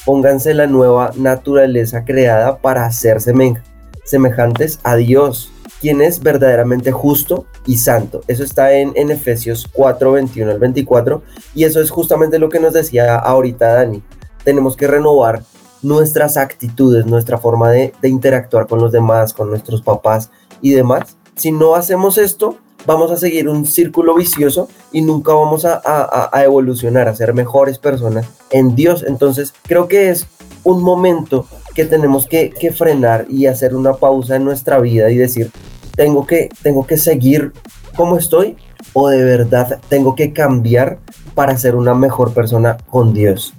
[0.06, 5.53] Pónganse la nueva naturaleza creada para ser semejantes a Dios
[5.84, 8.22] quien es verdaderamente justo y santo.
[8.30, 11.22] Eso está en, Efesios 4, 21 al 24.
[11.54, 14.02] Y eso es justamente lo que nos decía ahorita Dani.
[14.46, 15.44] Tenemos que renovar
[15.82, 21.18] nuestras actitudes, nuestra forma de, interactuar con los demás, con nuestros papás y demás.
[21.36, 27.10] Si no hacemos esto, vamos a seguir un círculo vicioso y nunca vamos a, evolucionar,
[27.10, 29.04] a ser mejores personas en Dios.
[29.06, 30.28] Entonces, creo que es
[30.64, 35.18] un momento que tenemos que, que, frenar y hacer una pausa en nuestra vida y
[35.18, 35.52] decir,
[35.96, 37.54] tengo que, tengo que seguir
[37.96, 38.58] como estoy
[38.94, 41.00] o de verdad tengo que cambiar
[41.36, 43.54] para ser una mejor persona con Dios.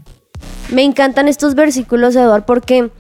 [0.71, 2.91] Me encantan estos versículos, Eduard, porque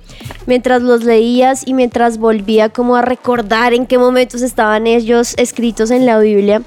[0.46, 5.90] mientras los leías y mientras volvía como a recordar en qué momentos estaban ellos escritos
[5.90, 6.62] en la Biblia,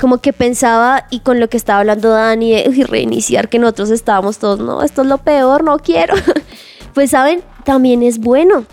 [0.00, 4.38] como que pensaba y con lo que estaba hablando Dani de reiniciar, que nosotros estábamos
[4.38, 6.14] todos, no, esto es lo peor, no quiero.
[6.94, 8.66] Pues saben, también es bueno,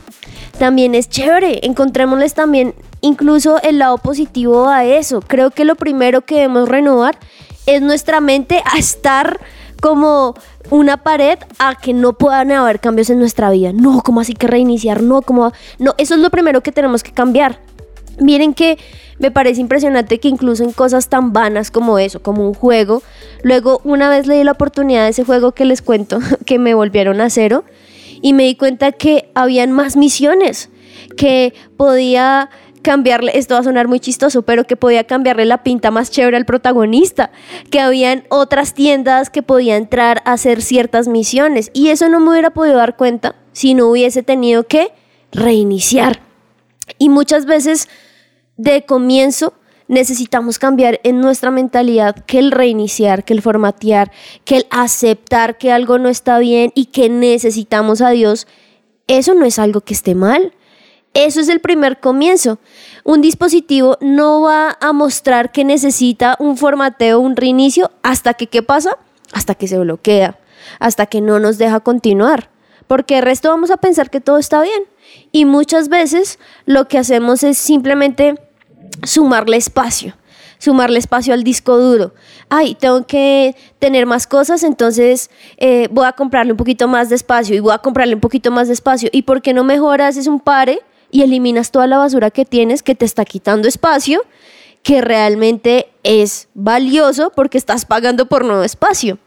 [0.60, 5.22] también es chévere, encontrémosles también incluso el lado positivo a eso.
[5.22, 7.18] Creo que lo primero que debemos renovar
[7.66, 9.40] es nuestra mente a estar
[9.82, 10.36] como
[10.70, 13.74] una pared a que no puedan haber cambios en nuestra vida.
[13.74, 15.02] No, como así que reiniciar?
[15.02, 17.60] No, como no, eso es lo primero que tenemos que cambiar.
[18.20, 18.78] Miren que
[19.18, 23.02] me parece impresionante que incluso en cosas tan vanas como eso, como un juego,
[23.44, 26.74] luego una vez le di la oportunidad de ese juego que les cuento, que me
[26.74, 27.64] volvieron a cero,
[28.22, 30.70] y me di cuenta que habían más misiones,
[31.18, 32.50] que podía
[32.82, 36.38] cambiarle, esto va a sonar muy chistoso, pero que podía cambiarle la pinta más chévere
[36.38, 37.32] al protagonista,
[37.70, 42.32] que habían otras tiendas que podía entrar a hacer ciertas misiones y eso no me
[42.32, 44.92] hubiera podido dar cuenta si no hubiese tenido que
[45.32, 46.22] reiniciar.
[46.98, 47.88] Y muchas veces
[48.58, 49.54] de comienzo
[49.88, 54.12] necesitamos cambiar en nuestra mentalidad que el reiniciar, que el formatear,
[54.46, 58.48] que el aceptar que algo no está bien y que necesitamos a Dios,
[59.08, 60.54] eso no es algo que esté mal
[61.14, 62.60] eso es el primer comienzo.
[63.04, 68.64] Un dispositivo no va a mostrar que necesita un formateo, un reinicio, hasta que, ¿qué
[68.64, 68.98] pasa?
[69.34, 70.40] Hasta que se bloquea,
[70.80, 72.50] hasta que no nos deja continuar.
[72.88, 74.84] Porque el resto vamos a pensar que todo está bien.
[75.32, 78.36] Y muchas veces lo que hacemos es simplemente
[79.04, 80.16] sumarle espacio
[80.62, 82.14] sumarle espacio al disco duro.
[82.48, 87.16] Ay, tengo que tener más cosas, entonces eh, voy a comprarle un poquito más de
[87.16, 89.10] espacio y voy a comprarle un poquito más de espacio.
[89.12, 90.18] ¿Y por qué no mejoras?
[90.18, 94.22] Es un pare y eliminas toda la basura que tienes que te está quitando espacio,
[94.84, 99.20] que realmente es valioso porque estás pagando por nuevo espacio.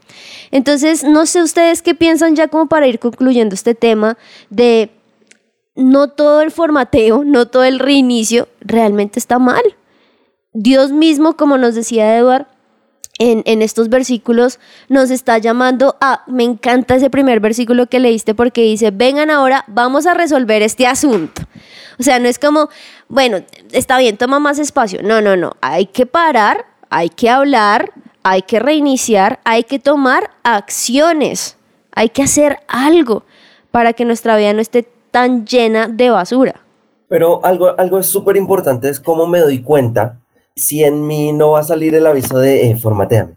[0.50, 4.18] Entonces, no sé ustedes qué piensan ya como para ir concluyendo este tema
[4.50, 4.90] de
[5.76, 9.62] no todo el formateo, no todo el reinicio realmente está mal.
[10.52, 12.46] Dios mismo, como nos decía Eduard,
[13.18, 18.62] en, estos versículos nos está llamando a, me encanta ese primer versículo que leíste porque
[18.62, 21.42] dice, vengan ahora, vamos a resolver este asunto.
[21.98, 22.68] O sea, no es como,
[23.08, 23.38] bueno,
[23.72, 25.00] está bien, toma más espacio.
[25.02, 27.92] No, no, no, hay que parar, hay que hablar,
[28.24, 31.56] hay que reiniciar, hay que tomar acciones,
[31.92, 33.22] hay que hacer algo
[33.70, 36.60] para que nuestra vida no esté tan llena de basura.
[37.08, 40.18] Pero algo, algo súper importante es cómo me doy cuenta
[40.56, 43.36] si en mí no va a salir el aviso de eh, formateame.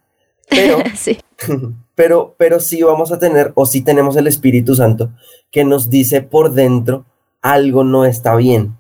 [0.50, 1.18] Pero, sí.
[1.96, 5.12] pero, pero sí vamos a tener, o sí tenemos el Espíritu Santo
[5.52, 7.06] que nos dice por dentro
[7.42, 8.78] algo no está bien.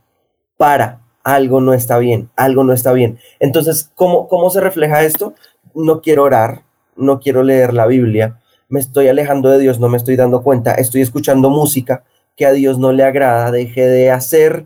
[0.57, 3.19] Para, algo no está bien, algo no está bien.
[3.39, 5.33] Entonces, ¿cómo, cómo se refleja esto?
[5.73, 6.63] No quiero orar,
[6.95, 10.73] no quiero leer la Biblia, me estoy alejando de Dios, no me estoy dando cuenta,
[10.73, 12.03] estoy escuchando música
[12.35, 14.65] que a Dios no le agrada, dejé de hacer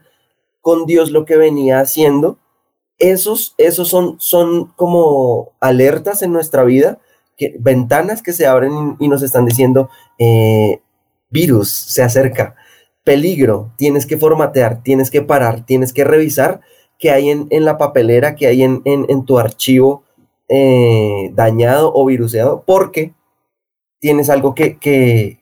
[0.61, 2.39] con Dios lo que venía haciendo
[3.01, 6.99] esos, esos son, son como alertas en nuestra vida,
[7.35, 10.79] que, ventanas que se abren y, nos están diciendo, eh,
[11.29, 12.55] virus se acerca.
[13.03, 16.61] peligro, tienes que formatear, tienes que parar, tienes que revisar
[16.99, 20.03] qué hay en, la papelera, qué hay en, en, tu archivo
[20.47, 23.15] eh, dañado o viruseado, porque
[23.99, 25.39] tienes algo que, que,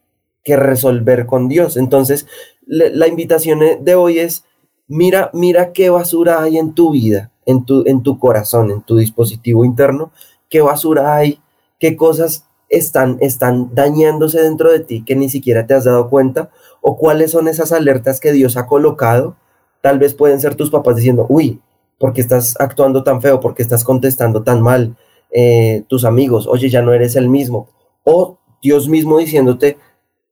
[0.48, 1.78] resolver con Dios.
[1.78, 2.26] Entonces,
[2.65, 4.45] la invitación de hoy es,
[4.89, 8.97] mira, mira qué basura hay en tu vida, en tu, en tu corazón, en tu
[8.97, 10.12] dispositivo interno,
[10.49, 11.39] qué basura hay,
[11.80, 16.49] qué cosas están, están dañándose dentro de ti que ni siquiera te has dado cuenta,
[16.82, 19.38] o cuáles son esas alertas que Dios ha colocado.
[19.82, 21.62] Tal vez pueden ser tus papás diciendo, uy,
[21.97, 23.39] ¿por qué estás actuando tan feo?
[23.39, 24.97] ¿Por qué estás contestando tan mal?
[25.32, 27.69] Eh, tus amigos, oye, ya no eres el mismo.
[28.04, 29.78] O Dios mismo diciéndote,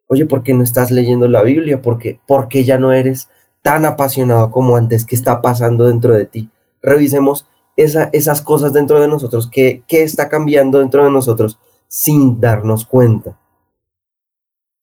[0.07, 1.81] oye, ¿por qué no estás leyendo la Biblia?
[1.81, 3.29] ¿Por qué, ¿Por qué ya no eres
[3.67, 5.03] tan apasionado como antes?
[5.03, 6.49] ¿Qué está pasando dentro de ti?
[6.81, 12.39] Revisemos esa, esas cosas dentro de nosotros, qué, qué está cambiando dentro de nosotros sin
[12.39, 13.37] darnos cuenta.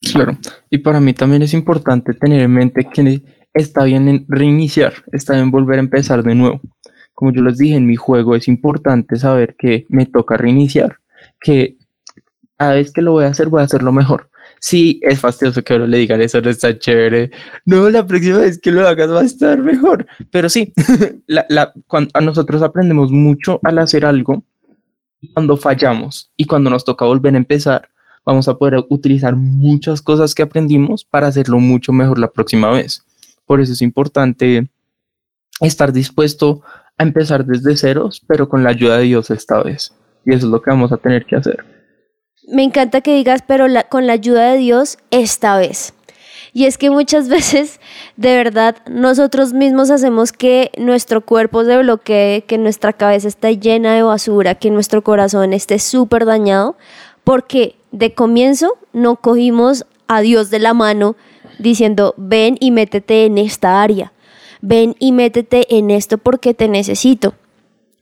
[0.03, 0.37] Claro,
[0.69, 3.23] y para mí también es importante tener en mente que
[3.55, 6.61] está bien en reiniciar, está bien volver a empezar de nuevo.
[7.15, 10.99] Como yo les dije en mi juego, es importante saber que me toca reiniciar,
[11.41, 11.79] que
[12.59, 14.29] cada vez que lo voy a hacer, voy a hacerlo mejor.
[14.65, 17.31] Sí, es fastidioso que ahora le digan eso, no está chévere.
[17.67, 20.07] No, la próxima vez que lo hagas va a estar mejor.
[20.31, 20.73] Pero sí,
[21.87, 24.43] cuando, a nosotros aprendemos mucho al hacer algo
[25.35, 27.91] cuando fallamos y cuando nos toca volver a empezar,
[28.25, 33.05] vamos a poder utilizar muchas cosas que aprendimos para hacerlo mucho mejor la próxima vez.
[33.45, 34.71] Por eso es importante
[35.61, 36.63] estar dispuesto
[36.97, 39.93] a empezar desde ceros, pero con la ayuda de Dios esta vez.
[40.25, 41.84] Y eso es lo que vamos a tener que hacer.
[42.47, 45.95] Me encanta que digas, pero con la ayuda de Dios esta vez.
[46.53, 47.81] Y es que muchas veces,
[48.17, 53.95] de verdad, nosotros mismos hacemos que nuestro cuerpo se bloquee, que nuestra cabeza esté llena
[53.95, 56.77] de basura, que nuestro corazón esté súper dañado,
[57.25, 61.17] porque de comienzo no cogimos a Dios de la mano
[61.59, 64.13] diciendo, ven y métete en esta área,
[64.61, 67.35] ven y métete en esto porque te necesito.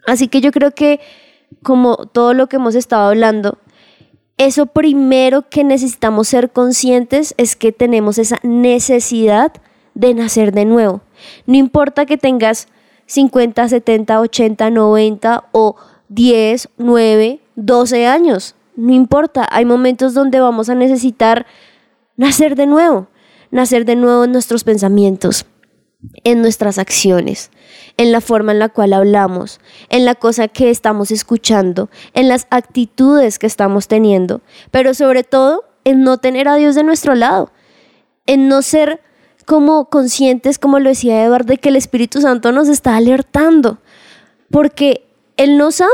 [0.07, 1.01] Así que yo creo que
[1.63, 3.59] como todo lo que hemos estado hablando,
[4.47, 9.53] eso primero que necesitamos ser conscientes es que tenemos esa necesidad
[9.95, 11.03] de nacer de nuevo.
[11.47, 12.69] No importa que tengas
[13.07, 15.77] 50, 70, 80, 90 o
[16.09, 18.55] 10, 9, 12 años.
[18.75, 21.47] No importa, hay momentos donde vamos a necesitar
[22.17, 23.09] nacer de nuevo,
[23.51, 25.47] nacer de nuevo en nuestros pensamientos,
[26.25, 27.51] en nuestras acciones,
[27.97, 32.47] en la forma en la cual hablamos, en la cosa que estamos escuchando, en las
[32.51, 37.51] actitudes que estamos teniendo, pero sobre todo en no tener a Dios de nuestro lado,
[38.27, 39.01] en no ser
[39.47, 43.79] como conscientes, como lo decía Eduardo, de que el Espíritu Santo nos está alertando,
[44.51, 45.91] porque Él nos ama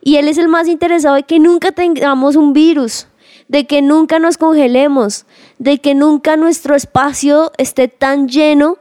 [0.00, 3.06] y Él es el más interesado de que nunca tengamos un virus,
[3.48, 5.26] de que nunca nos congelemos,
[5.58, 8.78] de que nunca nuestro espacio esté tan lleno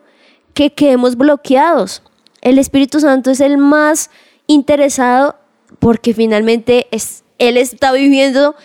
[0.53, 2.01] que quedemos bloqueados.
[2.41, 4.09] El Espíritu Santo es el más
[4.47, 5.35] interesado
[5.79, 8.55] porque finalmente es, Él está viviendo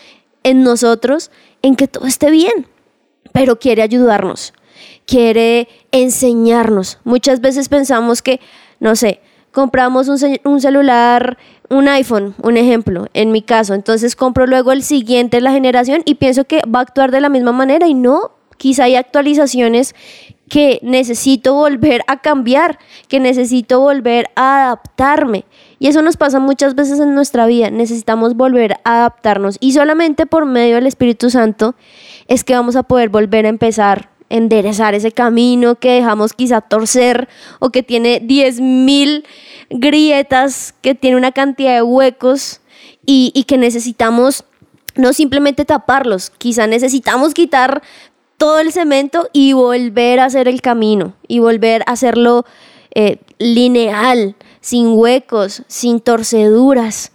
[0.43, 2.67] en nosotros en que todo esté bien,
[3.33, 4.53] pero quiere ayudarnos,
[5.05, 6.99] quiere enseñarnos.
[7.03, 8.39] Muchas veces pensamos que,
[8.79, 11.37] no sé, compramos un, un celular
[11.69, 16.15] un iPhone, un ejemplo, en mi caso, entonces compro luego el siguiente la generación y
[16.15, 19.95] pienso que va a actuar de la misma manera y no, quizá hay actualizaciones
[20.49, 25.45] que necesito volver a cambiar, que necesito volver a adaptarme.
[25.79, 29.57] Y eso nos pasa muchas veces en nuestra vida, necesitamos volver a adaptarnos.
[29.59, 31.75] Y solamente por medio del Espíritu Santo
[32.27, 37.29] es que vamos a poder volver a empezar enderezar ese camino que dejamos quizá torcer
[37.59, 39.23] o que tiene 10.000
[39.69, 42.61] grietas, que tiene una cantidad de huecos
[43.05, 44.43] y, que necesitamos
[44.95, 47.81] no simplemente taparlos, quizá necesitamos quitar
[48.37, 52.45] todo el cemento y volver a hacer el camino y volver a hacerlo
[52.93, 57.11] eh, lineal, sin huecos, sin torceduras.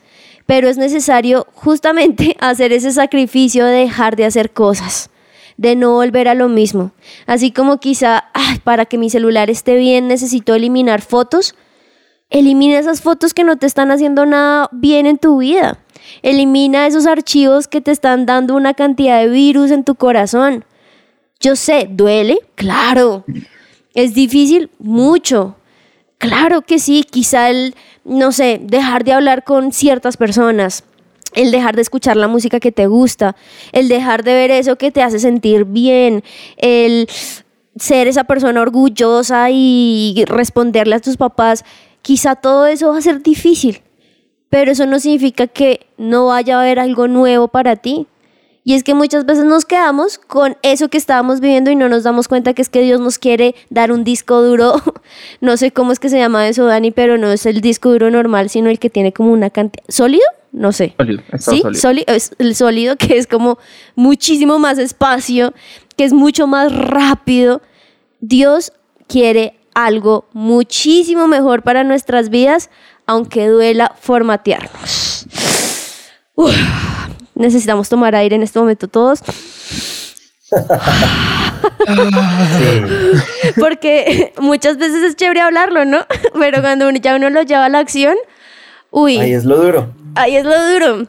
[0.47, 5.11] Pero es necesario justamente hacer ese sacrificio de dejar de hacer cosas
[5.57, 6.93] de no volver a lo mismo.
[7.27, 8.25] Así como quizá,
[8.65, 11.55] para que mi celular esté bien necesito eliminar fotos,
[12.31, 15.79] elimina esas fotos que no te están haciendo nada bien en tu vida.
[16.23, 20.65] Elimina esos archivos que te están dando una cantidad de virus en tu corazón.
[21.43, 22.39] Yo sé, ¿duele?
[22.55, 23.25] Claro.
[23.95, 24.71] ¿Es difícil?
[24.79, 25.57] Mucho.
[26.19, 27.75] Claro que sí, quizá el,
[28.05, 30.85] no sé, dejar de hablar con ciertas personas
[31.35, 33.37] el dejar de escuchar la música que te gusta,
[33.73, 36.23] el dejar de ver eso que te hace sentir bien,
[36.59, 37.09] el
[37.77, 41.65] ser esa persona orgullosa y responderle a tus papás,
[42.03, 43.81] quizá todo eso va a ser difícil,
[44.51, 48.07] pero eso no significa que no vaya a haber algo nuevo para ti.
[48.65, 52.05] Y es que muchas veces nos quedamos con eso que estábamos viviendo y no nos
[52.05, 54.75] damos cuenta que es que Dios nos quiere dar un disco duro.
[55.41, 58.11] No sé cómo es que se llama eso, Dani, pero no es el disco duro
[58.11, 59.85] normal, sino el que tiene como una cantidad.
[59.89, 60.25] ¿Sólido?
[60.53, 60.95] No sé.
[60.97, 61.81] Sólido, Sí, sólido.
[61.81, 63.59] sólido, es el sólido que es como
[63.97, 65.53] muchísimo más espacio,
[65.97, 67.61] que es mucho más rápido.
[68.21, 68.73] Dios
[69.09, 72.71] quiere algo muchísimo mejor para nuestras vidas,
[73.07, 75.27] aunque duela formatearnos.
[76.37, 76.55] Uf,
[77.43, 79.21] necesitamos tomar aire en este momento todos,
[81.87, 83.53] Sí.
[83.61, 85.99] porque muchas veces es chévere hablarlo, ¿no?
[86.39, 88.17] Pero cuando ya uno lo lleva a la acción,
[88.91, 89.93] uy, Ahí es lo duro.
[90.15, 91.03] ahí es lo duro.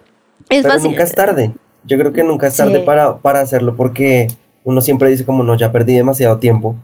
[0.50, 0.92] Es Pero fácil.
[0.92, 1.54] nunca es tarde.
[1.86, 2.86] Yo creo que nunca es tarde Sí.
[2.86, 4.28] para, para hacerlo porque
[4.64, 6.76] uno siempre dice como no, ya perdí demasiado tiempo.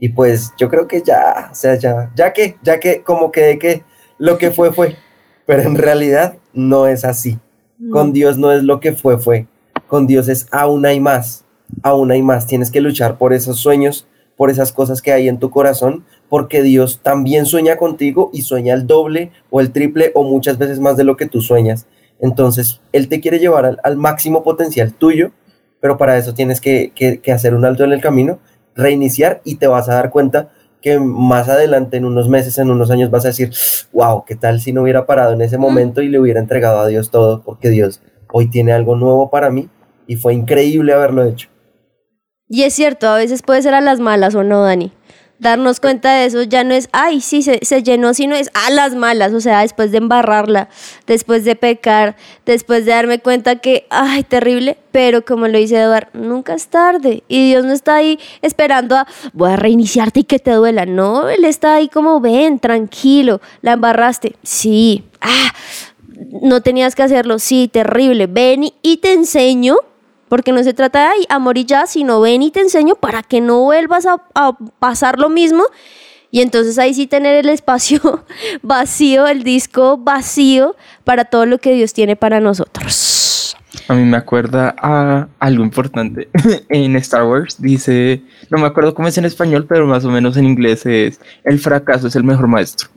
[0.00, 3.40] Y pues yo creo que ya, o sea, ya, ya que, ya que como que
[3.42, 3.82] de que
[4.18, 4.96] lo que fue fue.
[5.46, 7.38] Pero en realidad no es así.
[7.90, 9.46] Con Dios no es lo que fue fue.
[9.86, 11.44] Con Dios es aún hay más.
[11.82, 12.46] Aún hay más.
[12.46, 14.06] Tienes que luchar por esos sueños,
[14.36, 18.74] por esas cosas que hay en tu corazón, porque Dios también sueña contigo y sueña
[18.74, 21.86] el doble o el triple o muchas veces más de lo que tú sueñas.
[22.20, 25.30] Entonces, Él te quiere llevar al, máximo potencial tuyo,
[25.80, 28.40] pero para eso tienes que, que- que hacer un alto en el camino,
[28.74, 30.50] reiniciar y te vas a dar cuenta
[30.80, 33.50] que más adelante, en unos meses, en unos años, vas a decir,
[33.92, 36.86] wow, ¿qué tal si no hubiera parado en ese momento y le hubiera entregado a
[36.86, 37.42] Dios todo?
[37.42, 38.00] Porque Dios
[38.32, 39.68] hoy tiene algo nuevo para mí
[40.06, 41.48] y fue increíble haberlo hecho.
[42.48, 44.92] Y es cierto, a veces puede ser a las malas o no, Dani.
[45.40, 48.70] Darnos cuenta de eso ya no es, ay, sí, se, se llenó, sino es a
[48.70, 50.68] las malas, o sea, después de embarrarla,
[51.06, 56.08] después de pecar, después de darme cuenta que, ay, terrible, pero como lo dice Eduard,
[56.12, 57.22] nunca es tarde.
[57.28, 60.86] Y Dios no está ahí esperando a, voy a reiniciarte y que te duela.
[60.86, 64.34] No, Él está ahí como, ven, tranquilo, la embarraste.
[64.42, 65.54] Sí, ah,
[66.42, 69.76] no tenías que hacerlo, sí, terrible, ven y- y te enseño
[70.28, 73.22] porque no se trata de "Ay, amor y ya, sino ven y te enseño para
[73.22, 75.64] que no vuelvas a, a pasar lo mismo.
[76.30, 78.24] Y entonces ahí sí tener el espacio
[78.62, 83.56] vacío, el disco vacío para todo lo que Dios tiene para nosotros.
[83.86, 86.28] A mí me acuerda a algo importante.
[86.68, 90.36] en Star Wars dice, no me acuerdo cómo es en español, pero más o menos
[90.36, 92.88] en inglés es, el fracaso es el mejor maestro.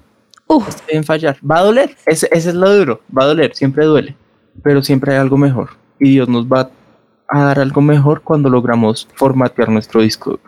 [0.48, 1.38] Uf, En fallar.
[1.50, 1.96] Va a doler.
[2.06, 3.02] Ese, ese es lo duro.
[3.18, 3.56] Va a doler.
[3.56, 4.16] Siempre duele.
[4.62, 5.70] Pero siempre hay algo mejor.
[5.98, 6.70] Y Dios nos va a
[7.40, 10.40] dar algo mejor cuando logramos formatear nuestro disco.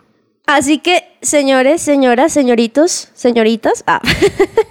[0.45, 4.01] Así que, señores, señoras, señoritos, señoritas, ah,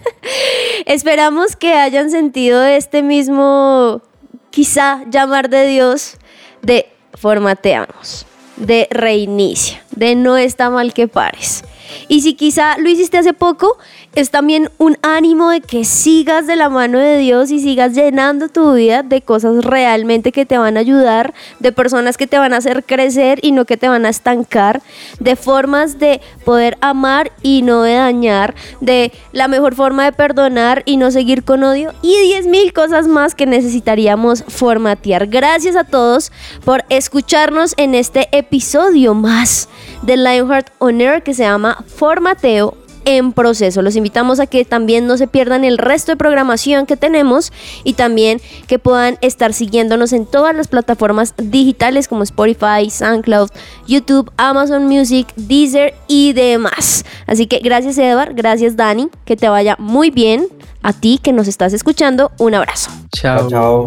[0.87, 4.03] esperamos que hayan sentido este mismo,
[4.51, 6.19] quizá, llamar de Dios
[6.63, 11.65] de formateamos, de reinicia, de no está mal que pares.
[12.09, 13.79] Y si quizá lo hiciste hace poco,
[14.15, 18.49] es también un ánimo de que sigas de la mano de Dios y sigas llenando
[18.49, 22.53] tu vida de cosas realmente que te van a ayudar, de personas que te van
[22.53, 24.83] a hacer crecer y no que te van a estancar,
[25.19, 30.83] de formas de poder amar y no de dañar, de la mejor forma de perdonar
[30.85, 35.27] y no seguir con odio y 10 mil cosas más que necesitaríamos formatear.
[35.27, 36.33] Gracias a todos
[36.65, 39.69] por escucharnos en este episodio más
[40.03, 43.83] de Lionheart On Air que se llama Formateo en proceso.
[43.83, 47.53] Los invitamos a que también no se pierdan el resto de programación que tenemos
[47.85, 53.51] y también que puedan estar siguiéndonos en todas las plataformas digitales como Spotify, SoundCloud,
[53.87, 57.05] YouTube, Amazon Music, Deezer y demás.
[57.27, 60.47] Así que gracias Edward, gracias Dani, que te vaya muy bien.
[60.85, 62.91] A ti que nos estás escuchando, un abrazo.
[63.13, 63.49] Chao.
[63.49, 63.87] Chao.